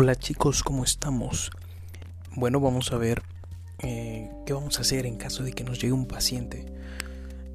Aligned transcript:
Hola 0.00 0.14
chicos, 0.14 0.62
¿cómo 0.62 0.84
estamos? 0.84 1.50
Bueno, 2.36 2.60
vamos 2.60 2.92
a 2.92 2.98
ver 2.98 3.20
eh, 3.80 4.30
qué 4.46 4.52
vamos 4.52 4.78
a 4.78 4.82
hacer 4.82 5.06
en 5.06 5.16
caso 5.16 5.42
de 5.42 5.50
que 5.50 5.64
nos 5.64 5.80
llegue 5.80 5.92
un 5.92 6.06
paciente 6.06 6.66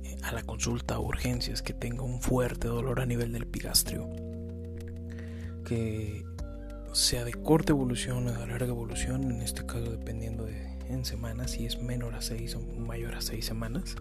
eh, 0.03 0.17
a 0.23 0.33
la 0.33 0.43
consulta 0.43 0.99
o 0.99 1.05
urgencias 1.07 1.61
que 1.61 1.71
tenga 1.71 2.03
un 2.03 2.19
fuerte 2.19 2.67
dolor 2.67 2.99
a 2.99 3.05
nivel 3.05 3.31
del 3.31 3.43
epigastrio, 3.43 4.09
que 5.63 6.25
sea 6.91 7.23
de 7.23 7.31
corta 7.31 7.71
evolución 7.71 8.27
o 8.27 8.33
de 8.33 8.45
larga 8.45 8.67
evolución, 8.67 9.23
en 9.31 9.41
este 9.41 9.65
caso 9.65 9.89
dependiendo 9.89 10.43
de 10.43 10.67
en 10.89 11.05
semanas, 11.05 11.51
si 11.51 11.65
es 11.65 11.81
menor 11.81 12.13
a 12.13 12.21
6 12.21 12.55
o 12.55 12.59
mayor 12.59 13.15
a 13.15 13.21
6 13.21 13.45
semanas. 13.45 13.95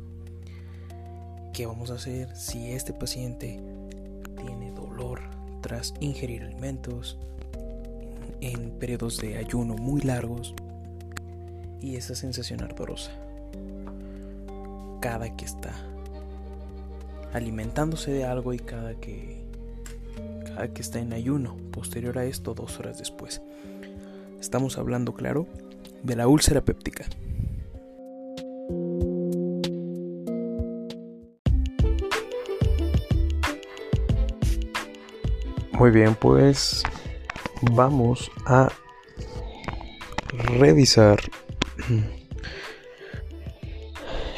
¿Qué 1.54 1.64
vamos 1.64 1.92
a 1.92 1.94
hacer 1.94 2.34
si 2.34 2.72
este 2.72 2.92
paciente 2.92 3.62
tiene 4.36 4.72
dolor 4.72 5.20
tras 5.60 5.94
ingerir 6.00 6.42
alimentos? 6.42 7.20
En 8.42 8.72
periodos 8.72 9.18
de 9.18 9.38
ayuno 9.38 9.74
muy 9.74 10.00
largos 10.00 10.52
y 11.80 11.94
esa 11.94 12.16
sensación 12.16 12.60
ardorosa. 12.60 13.12
Cada 15.00 15.34
que 15.36 15.44
está 15.44 15.72
alimentándose 17.32 18.10
de 18.10 18.24
algo 18.24 18.52
y 18.52 18.58
cada 18.58 18.94
que 18.94 19.40
cada 20.44 20.68
que 20.68 20.82
está 20.82 20.98
en 20.98 21.12
ayuno 21.12 21.56
posterior 21.70 22.18
a 22.18 22.24
esto 22.24 22.52
dos 22.52 22.78
horas 22.78 22.98
después. 22.98 23.40
Estamos 24.40 24.76
hablando 24.76 25.14
claro 25.14 25.46
de 26.02 26.16
la 26.16 26.26
úlcera 26.26 26.60
péptica. 26.62 27.06
Muy 35.72 35.90
bien 35.90 36.16
pues 36.16 36.82
vamos 37.62 38.30
a 38.46 38.70
revisar 40.32 41.20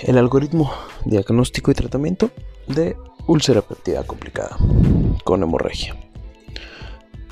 el 0.03 0.19
algoritmo 0.19 0.73
diagnóstico 1.05 1.71
y 1.71 1.75
tratamiento 1.75 2.31
de 2.67 2.97
úlcera 3.27 3.63
péptida 3.63 4.05
complicada 4.05 4.57
con 5.25 5.43
hemorragia. 5.43 5.97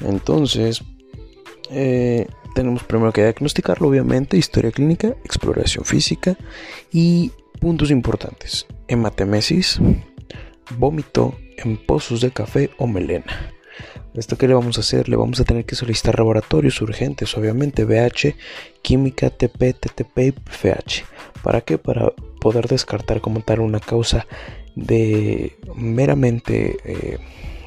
Entonces, 0.01 0.83
eh, 1.71 2.27
tenemos 2.55 2.83
primero 2.85 3.13
que 3.13 3.23
diagnosticarlo, 3.23 3.89
obviamente, 3.89 4.37
historia 4.37 4.73
clínica, 4.73 5.09
exploración 5.25 5.85
física 5.85 6.37
y 6.91 7.33
puntos 7.61 7.91
importantes: 7.91 8.67
hematemesis, 8.89 9.79
vómito 10.77 11.35
en 11.57 11.77
pozos 11.77 12.21
de 12.21 12.31
café 12.31 12.71
o 12.79 12.87
melena. 12.87 13.53
¿Esto 14.15 14.37
qué 14.37 14.49
le 14.49 14.55
vamos 14.55 14.77
a 14.79 14.81
hacer? 14.81 15.09
Le 15.09 15.17
vamos 15.17 15.41
a 15.41 15.45
tener 15.45 15.65
que 15.65 15.75
solicitar 15.75 16.19
laboratorios 16.19 16.81
urgentes, 16.83 17.37
obviamente 17.37 17.85
BH, 17.85 18.35
química, 18.83 19.31
TP, 19.31 19.73
TTP 19.75 20.19
y 20.19 20.33
FH. 20.33 21.05
¿Para 21.43 21.61
qué? 21.63 21.79
Para 21.79 22.11
poder 22.41 22.69
descartar 22.69 23.21
como 23.21 23.41
tal 23.41 23.61
una 23.61 23.81
causa 23.81 24.27
de 24.75 25.57
meramente 25.75 26.77
eh, 26.85 27.19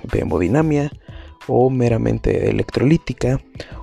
de 0.04 0.20
hemodinamia 0.20 0.92
o 1.48 1.70
meramente 1.70 2.50
electrolítica 2.50 3.42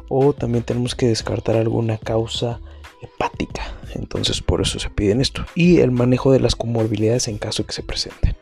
o 0.08 0.32
también 0.32 0.64
tenemos 0.64 0.94
que 0.94 1.06
descartar 1.06 1.56
alguna 1.56 1.98
causa 1.98 2.60
hepática. 3.00 3.62
Entonces 3.94 4.40
por 4.40 4.60
eso 4.60 4.78
se 4.78 4.90
piden 4.90 5.20
esto. 5.20 5.44
Y 5.54 5.78
el 5.78 5.90
manejo 5.90 6.32
de 6.32 6.40
las 6.40 6.54
comorbilidades 6.54 7.28
en 7.28 7.38
caso 7.38 7.66
que 7.66 7.72
se 7.72 7.82
presenten. 7.82 8.36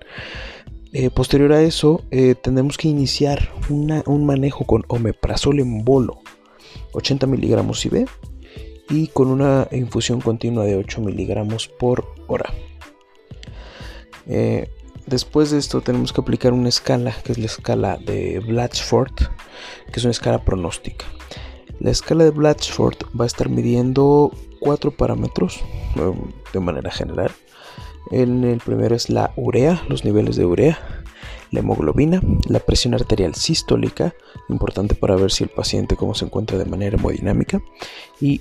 Eh, 0.93 1.09
posterior 1.09 1.53
a 1.53 1.63
eso, 1.63 2.03
eh, 2.11 2.35
tendremos 2.35 2.77
que 2.77 2.89
iniciar 2.89 3.53
un 3.69 4.27
manejo 4.27 4.65
con 4.65 4.85
omeprazol 4.89 5.61
en 5.61 5.85
bolo, 5.85 6.21
80 6.93 7.29
miligramos 7.29 7.87
y 8.89 9.07
con 9.07 9.29
una 9.29 9.69
infusión 9.71 10.21
continua 10.21 10.65
de 10.65 10.75
8 10.75 11.01
miligramos 11.01 11.69
por 11.69 12.13
hora. 12.27 12.53
Eh, 14.27 14.69
después 15.07 15.53
de 15.53 15.59
esto, 15.59 15.81
tenemos 15.81 16.13
que 16.13 16.23
aplicar 16.23 16.53
una 16.53 16.69
escala, 16.69 17.15
que 17.23 17.33
es 17.33 17.39
la 17.39 17.47
escala 17.47 17.97
de 17.97 18.41
Blatchford, 18.41 19.15
que 19.93 20.01
es 20.01 20.05
una 20.05 20.11
escala 20.11 20.45
pronóstica. 20.45 21.05
La 21.79 21.93
escala 21.93 22.25
de 22.25 22.31
Blatchford 22.31 22.97
va 23.19 23.25
a 23.25 23.29
estar 23.29 23.49
midiendo 23.49 24.33
cuatro 24.59 24.91
parámetros 24.91 25.61
de 26.53 26.61
manera 26.61 26.91
general 26.91 27.31
en 28.11 28.45
el 28.45 28.59
primero 28.59 28.95
es 28.95 29.11
la 29.11 29.33
urea, 29.37 29.83
los 29.89 30.05
niveles 30.05 30.37
de 30.37 30.45
urea, 30.45 30.79
la 31.51 31.61
hemoglobina, 31.61 32.21
la 32.49 32.61
presión 32.61 32.95
arterial 32.95 33.35
sistólica, 33.35 34.15
importante 34.49 34.95
para 34.95 35.17
ver 35.17 35.31
si 35.31 35.45
el 35.45 35.51
paciente 35.51 35.97
cómo 35.97 36.15
se 36.15 36.25
encuentra 36.25 36.59
de 36.59 36.65
manera 36.65 36.97
hemodinámica, 36.97 37.63
y 38.21 38.41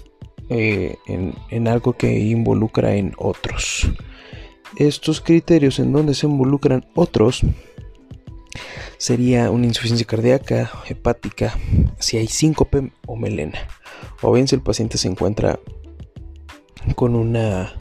eh, 0.49 0.97
en, 1.05 1.67
algo 1.67 1.93
que 1.93 2.19
involucra 2.19 2.95
en 2.95 3.13
otros. 3.17 3.87
Estos 4.77 5.21
criterios 5.21 5.79
en 5.79 5.91
donde 5.91 6.13
se 6.13 6.27
involucran 6.27 6.87
otros 6.95 7.41
sería 8.97 9.51
una 9.51 9.65
insuficiencia 9.65 10.07
cardíaca, 10.07 10.71
hepática, 10.87 11.53
si 11.99 12.17
hay 12.17 12.27
síncope 12.27 12.91
o 13.05 13.15
melena, 13.15 13.59
o 14.21 14.31
bien 14.31 14.47
si 14.47 14.55
el 14.55 14.61
paciente 14.61 14.97
se 14.97 15.07
encuentra 15.07 15.59
con 16.95 17.15
una 17.15 17.75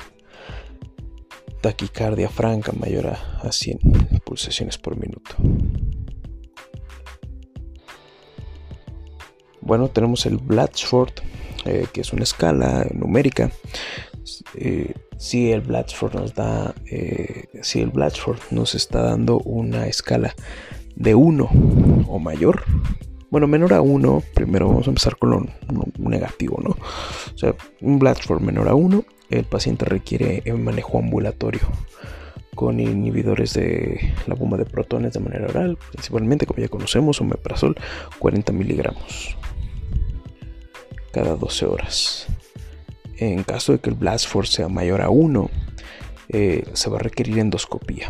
taquicardia 1.68 2.30
franca 2.30 2.72
mayor 2.72 3.08
a, 3.08 3.52
100 3.52 3.78
pulsaciones 4.24 4.78
por 4.78 4.96
minuto. 4.96 5.34
Bueno, 9.60 9.88
tenemos 9.88 10.24
el 10.24 10.38
Blatchford, 10.38 11.12
eh, 11.66 11.86
que 11.92 12.00
es 12.00 12.14
una 12.14 12.22
escala 12.22 12.86
numérica. 12.94 13.50
Eh, 14.54 14.94
si 15.18 15.52
el 15.52 15.60
Blatchford 15.60 16.14
nos 16.14 16.34
da, 16.34 16.74
eh, 16.90 17.44
si 17.60 17.80
el 17.80 17.90
Blatchford 17.90 18.38
nos 18.50 18.74
está 18.74 19.02
dando 19.02 19.38
una 19.40 19.88
escala 19.88 20.34
de 20.96 21.14
1 21.14 21.50
o 22.08 22.18
mayor, 22.18 22.64
bueno, 23.30 23.46
menor 23.46 23.74
a 23.74 23.82
1, 23.82 24.22
primero 24.32 24.68
vamos 24.68 24.86
a 24.86 24.90
empezar 24.90 25.18
con 25.18 25.30
lo, 25.30 25.44
negativo, 25.98 26.58
¿no? 26.64 26.70
O 26.70 27.36
sea, 27.36 27.54
un 27.82 27.98
Blatchford 27.98 28.40
menor 28.40 28.68
a 28.68 28.74
1 28.74 29.04
el 29.30 29.44
paciente 29.44 29.84
requiere 29.84 30.42
manejo 30.54 30.98
ambulatorio 30.98 31.62
con 32.54 32.80
inhibidores 32.80 33.54
de 33.54 34.14
la 34.26 34.34
bomba 34.34 34.56
de 34.56 34.64
protones 34.64 35.12
de 35.12 35.20
manera 35.20 35.46
oral, 35.46 35.78
principalmente 35.92 36.44
como 36.44 36.58
ya 36.58 36.68
conocemos, 36.68 37.20
omeprazol 37.20 37.76
40 38.18 38.52
miligramos 38.52 39.36
cada 41.12 41.36
12 41.36 41.66
horas. 41.66 42.26
En 43.16 43.42
caso 43.42 43.72
de 43.72 43.78
que 43.78 43.90
el 43.90 43.96
blast 43.96 44.28
force 44.28 44.54
sea 44.54 44.68
mayor 44.68 45.02
a 45.02 45.08
1, 45.08 45.50
eh, 46.30 46.64
se 46.72 46.90
va 46.90 46.96
a 46.96 47.00
requerir 47.00 47.38
endoscopía. 47.38 48.06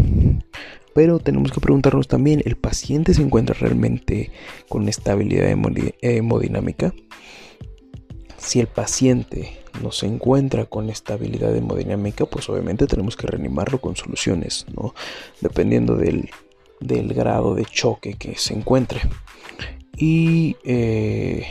Pero 0.95 1.19
tenemos 1.19 1.53
que 1.53 1.61
preguntarnos 1.61 2.09
también, 2.09 2.43
¿el 2.45 2.57
paciente 2.57 3.15
se 3.15 3.23
encuentra 3.23 3.55
realmente 3.59 4.33
con 4.69 4.89
estabilidad 4.89 5.55
hemodinámica? 6.01 6.93
Si 8.39 8.61
el 8.61 8.69
paciente 8.69 9.59
no 9.83 9.93
se 9.93 10.07
encuentra 10.07 10.65
con 10.65 10.91
estabilidad 10.91 11.55
hemodinámica, 11.55 12.27
pues 12.27 12.49
obviamente 12.49 12.87
tenemos 12.87 13.17
que 13.17 13.27
reanimarlo 13.27 13.81
con 13.81 13.97
soluciones, 13.97 14.67
¿no? 14.75 14.95
Dependiendo 15.41 15.97
del, 15.97 16.31
grado 16.81 17.55
de 17.55 17.65
choque 17.65 18.15
que 18.15 18.37
se 18.37 18.55
encuentre. 18.55 19.01
Y 19.97 20.57
eh, 20.65 21.47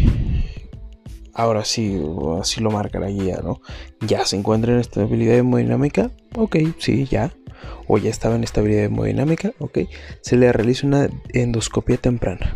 ahora 1.34 1.66
sí, 1.66 2.02
así 2.40 2.62
lo 2.62 2.72
marca 2.72 3.00
la 3.00 3.10
guía, 3.10 3.42
¿no? 3.44 3.62
Ya 4.02 4.26
se 4.26 4.38
encuentra 4.38 4.74
en 4.74 4.80
estabilidad 4.80 5.38
hemodinámica, 5.38 6.12
ok, 6.36 6.58
sí, 6.80 7.06
ya. 7.06 7.34
O 7.88 7.98
ya 7.98 8.10
estaba 8.10 8.36
en 8.36 8.44
estabilidad 8.44 8.86
hemodinámica, 8.86 9.54
ok. 9.60 9.80
Se 10.22 10.38
le 10.38 10.52
realiza 10.54 10.88
una 10.88 11.10
endoscopia 11.34 11.98
temprana 11.98 12.56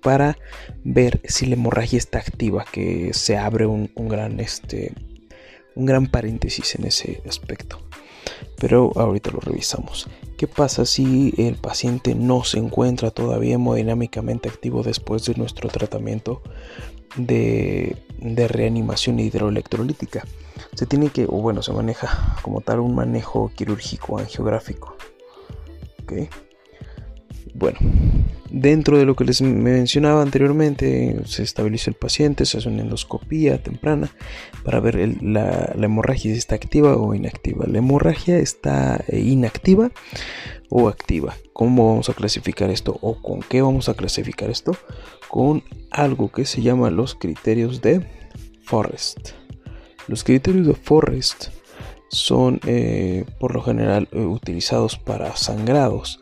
para 0.00 0.38
ver 0.84 1.20
si 1.24 1.46
la 1.46 1.54
hemorragia 1.54 1.98
está 1.98 2.18
activa, 2.18 2.64
que 2.70 3.12
se 3.14 3.36
abre 3.36 3.66
un, 3.66 3.90
gran, 3.96 4.40
este, 4.40 4.92
un 5.74 5.86
gran 5.86 6.06
paréntesis 6.06 6.74
en 6.74 6.86
ese 6.86 7.22
aspecto. 7.28 7.80
Pero 8.58 8.92
ahorita 8.96 9.30
lo 9.30 9.40
revisamos. 9.40 10.08
¿Qué 10.36 10.46
pasa 10.46 10.84
si 10.84 11.34
el 11.38 11.56
paciente 11.56 12.14
no 12.14 12.44
se 12.44 12.58
encuentra 12.58 13.10
todavía 13.10 13.54
hemodinámicamente 13.54 14.48
activo 14.48 14.82
después 14.82 15.24
de 15.24 15.34
nuestro 15.34 15.68
tratamiento 15.68 16.42
de, 17.16 17.96
de 18.18 18.48
reanimación 18.48 19.18
hidroelectrolítica? 19.18 20.24
Se 20.74 20.86
tiene 20.86 21.10
que, 21.10 21.24
o 21.24 21.40
bueno, 21.40 21.62
se 21.62 21.72
maneja 21.72 22.36
como 22.42 22.60
tal 22.60 22.80
un 22.80 22.94
manejo 22.94 23.50
quirúrgico 23.54 24.18
angiográfico. 24.18 24.96
¿Okay? 26.02 26.28
Bueno, 27.54 27.78
Dentro 28.50 28.96
de 28.96 29.04
lo 29.04 29.14
que 29.14 29.24
les 29.24 29.42
mencionaba 29.42 30.22
anteriormente, 30.22 31.20
se 31.26 31.42
estabiliza 31.42 31.90
el 31.90 31.96
paciente, 31.96 32.46
se 32.46 32.58
hace 32.58 32.68
una 32.68 32.80
endoscopía 32.80 33.62
temprana 33.62 34.10
para 34.64 34.80
ver 34.80 35.22
la, 35.22 35.74
hemorragia 35.78 36.32
si 36.32 36.38
está 36.38 36.54
activa 36.54 36.96
o 36.96 37.14
inactiva. 37.14 37.66
La 37.66 37.78
hemorragia 37.78 38.38
está 38.38 39.04
eh, 39.08 39.20
inactiva 39.20 39.90
o 40.70 40.88
activa. 40.88 41.36
¿Cómo 41.52 41.90
vamos 41.90 42.08
a 42.08 42.14
clasificar 42.14 42.70
esto 42.70 42.98
o 43.02 43.20
con 43.20 43.40
qué 43.40 43.60
vamos 43.60 43.90
a 43.90 43.94
clasificar 43.94 44.48
esto? 44.48 44.76
Con 45.28 45.62
algo 45.90 46.32
que 46.32 46.46
se 46.46 46.62
llama 46.62 46.90
los 46.90 47.14
criterios 47.14 47.82
de 47.82 48.06
Forrest. 48.62 49.30
Los 50.06 50.24
criterios 50.24 50.66
de 50.66 50.74
Forrest 50.74 51.48
son 52.08 52.60
eh, 52.66 53.26
por 53.38 53.54
lo 53.54 53.60
general 53.62 54.08
eh, 54.12 54.20
utilizados 54.20 54.96
para 54.96 55.36
sangrados 55.36 56.20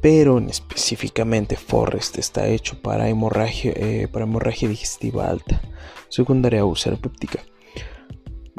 pero 0.00 0.38
específicamente 0.38 1.56
Forrest 1.56 2.18
está 2.18 2.48
hecho 2.48 2.80
para 2.80 3.08
hemorragia, 3.08 3.72
eh, 3.76 4.08
para 4.10 4.24
hemorragia 4.24 4.68
digestiva 4.68 5.28
alta, 5.28 5.60
secundaria 6.08 6.64
úlcera 6.64 6.96
péptica. 6.96 7.40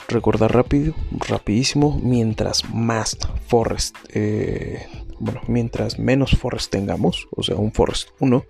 Recordar 0.08 0.54
rápido, 0.54 0.94
rapidísimo, 1.12 2.00
mientras 2.04 2.70
más 2.74 3.18
Forrest, 3.48 3.96
eh, 4.14 4.86
bueno, 5.20 5.42
mientras 5.48 6.00
menos 6.00 6.32
Forrest 6.32 6.72
tengamos, 6.72 7.28
o 7.32 7.44
sea, 7.44 7.56
un 7.56 7.72
Forrest 7.72 8.10
1, 8.20 8.46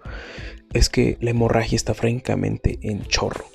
es 0.73 0.89
que 0.89 1.17
la 1.21 1.31
hemorragia 1.31 1.75
está 1.75 1.93
francamente 1.93 2.79
en 2.81 3.03
chorro. 3.03 3.45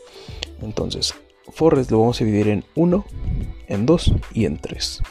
Entonces, 0.62 1.14
Forrest 1.52 1.90
lo 1.90 2.00
vamos 2.00 2.20
a 2.20 2.24
dividir 2.24 2.48
en 2.48 2.64
1, 2.74 3.04
en 3.68 3.86
2 3.86 4.14
y 4.34 4.44
en 4.44 4.58
3. 4.58 5.02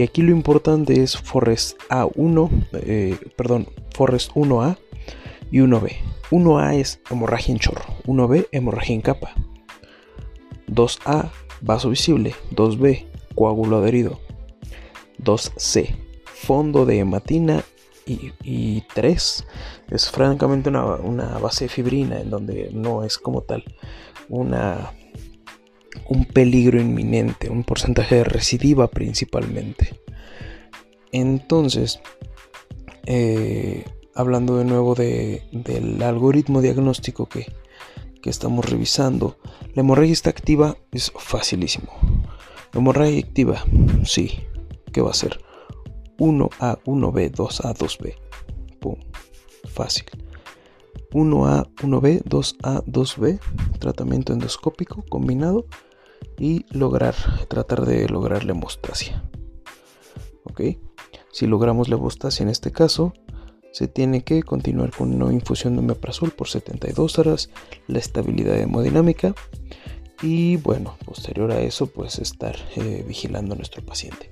Y 0.00 0.02
aquí 0.02 0.22
lo 0.22 0.30
importante 0.30 1.02
es 1.02 1.18
Forest 1.18 1.78
A1, 1.90 2.48
eh, 2.72 3.18
perdón, 3.36 3.66
Forest 3.94 4.30
1A 4.32 4.78
y 5.50 5.58
1B. 5.58 5.94
1A 6.30 6.74
es 6.76 7.00
hemorragia 7.10 7.52
en 7.52 7.58
chorro, 7.58 7.84
1B 8.06 8.48
hemorragia 8.50 8.94
en 8.94 9.02
capa. 9.02 9.34
2A 10.68 11.30
vaso 11.60 11.90
visible, 11.90 12.34
2B 12.52 13.08
coágulo 13.34 13.76
adherido, 13.76 14.20
2C 15.22 15.94
fondo 16.24 16.86
de 16.86 17.00
hematina 17.00 17.62
y, 18.06 18.80
3 18.94 19.44
es 19.90 20.10
francamente 20.10 20.70
una, 20.70 20.94
una 20.94 21.36
base 21.36 21.66
de 21.66 21.68
fibrina 21.68 22.18
en 22.18 22.30
donde 22.30 22.70
no 22.72 23.04
es 23.04 23.18
como 23.18 23.42
tal 23.42 23.64
una 24.30 24.92
un 26.08 26.24
peligro 26.24 26.80
inminente, 26.80 27.50
un 27.50 27.64
porcentaje 27.64 28.16
de 28.16 28.24
recidiva 28.24 28.88
principalmente. 28.88 30.00
Entonces, 31.12 32.00
eh, 33.06 33.84
hablando 34.14 34.58
de 34.58 34.64
nuevo 34.64 34.94
del 34.94 36.02
algoritmo 36.02 36.60
diagnóstico 36.60 37.26
que, 37.26 37.52
que 38.22 38.30
estamos 38.30 38.64
revisando, 38.64 39.38
la 39.74 39.82
hemorragia 39.82 40.12
está 40.12 40.30
activa 40.30 40.76
es 40.92 41.12
facilísimo. 41.16 41.92
La 42.72 42.80
hemorragia 42.80 43.18
activa, 43.18 43.64
sí, 44.04 44.40
¿qué 44.92 45.00
va 45.00 45.10
a 45.10 45.14
ser? 45.14 45.40
1A, 46.18 46.80
1B, 46.84 47.32
2A, 47.32 47.74
2B. 47.76 48.14
Pum, 48.78 48.96
fácil. 49.64 50.04
1A, 51.12 51.72
1B, 51.76 52.22
2A, 52.24 52.84
2B, 52.84 53.40
tratamiento 53.78 54.32
endoscópico 54.32 55.04
combinado 55.08 55.66
y 56.38 56.66
lograr, 56.70 57.14
tratar 57.48 57.84
de 57.84 58.08
lograr 58.08 58.44
la 58.44 58.52
hemostasia. 58.52 59.22
¿Ok? 60.44 60.62
Si 61.32 61.46
logramos 61.46 61.88
la 61.88 61.96
hemostasia 61.96 62.42
en 62.42 62.48
este 62.48 62.72
caso, 62.72 63.12
se 63.72 63.88
tiene 63.88 64.22
que 64.24 64.42
continuar 64.42 64.90
con 64.90 65.14
una 65.22 65.32
infusión 65.32 65.74
de 65.74 65.80
omeprazol 65.80 66.30
por 66.32 66.48
72 66.48 67.18
horas, 67.18 67.50
la 67.86 67.98
estabilidad 67.98 68.58
hemodinámica 68.58 69.34
y 70.22 70.56
bueno, 70.56 70.96
posterior 71.04 71.50
a 71.52 71.60
eso 71.60 71.86
pues 71.86 72.18
estar 72.18 72.56
eh, 72.76 73.04
vigilando 73.06 73.54
a 73.54 73.56
nuestro 73.56 73.84
paciente. 73.84 74.30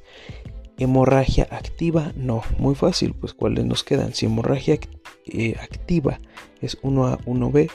Hemorragia 0.78 1.48
activa, 1.50 2.12
no, 2.16 2.42
muy 2.58 2.75
fácil, 2.75 3.14
pues 3.14 3.35
cuáles 3.35 3.64
nos 3.64 3.82
quedan. 3.82 4.14
Si 4.14 4.26
hemorragia 4.26 4.78
eh, 5.26 5.56
activa 5.61 6.20
es 6.61 6.80
1A, 6.82 7.18
1B, 7.25 7.70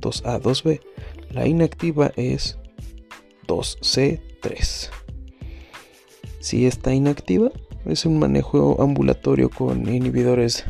2A, 0.00 0.40
2B, 0.40 0.80
la 1.30 1.46
inactiva 1.46 2.12
es 2.16 2.58
2C3. 3.46 4.90
Si 6.40 6.66
está 6.66 6.92
inactiva, 6.92 7.50
es 7.84 8.04
un 8.06 8.18
manejo 8.18 8.82
ambulatorio 8.82 9.48
con 9.48 9.88
inhibidores 9.88 10.64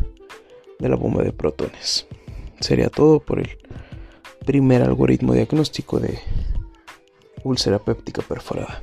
de 0.79 0.89
la 0.89 0.97
bomba 0.97 1.23
de 1.23 1.33
protones. 1.33 2.07
Sería 2.61 2.89
todo 2.89 3.21
por 3.21 3.41
el 3.41 3.59
primer 4.45 4.83
algoritmo 4.83 5.33
diagnóstico 5.33 6.01
de 6.01 6.19
úlcera 7.45 7.79
péptica 7.79 8.23
perforada. 8.23 8.83